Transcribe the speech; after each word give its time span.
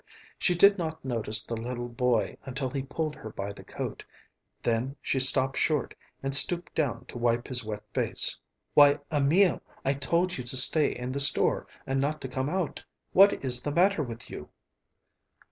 She 0.39 0.55
did 0.55 0.79
not 0.79 1.05
notice 1.05 1.45
the 1.45 1.55
little 1.55 1.87
boy 1.87 2.35
until 2.43 2.71
he 2.71 2.81
pulled 2.81 3.13
her 3.17 3.29
by 3.29 3.53
the 3.53 3.63
coat. 3.63 4.03
Then 4.63 4.95
she 4.99 5.19
stopped 5.19 5.57
short 5.57 5.93
and 6.23 6.33
stooped 6.33 6.73
down 6.73 7.05
to 7.05 7.19
wipe 7.19 7.47
his 7.47 7.63
wet 7.63 7.83
face. 7.93 8.39
"Why, 8.73 8.97
Emil! 9.11 9.61
I 9.85 9.93
told 9.93 10.39
you 10.39 10.43
to 10.45 10.57
stay 10.57 10.89
in 10.91 11.11
the 11.11 11.19
store 11.19 11.67
and 11.85 12.01
not 12.01 12.19
to 12.21 12.27
come 12.27 12.49
out. 12.49 12.83
What 13.13 13.45
is 13.45 13.61
the 13.61 13.71
matter 13.71 14.01
with 14.01 14.27
you?" 14.27 14.49